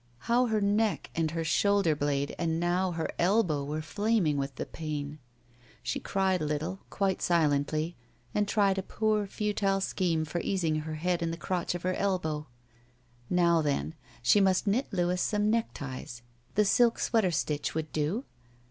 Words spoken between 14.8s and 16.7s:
Louis some neckties. The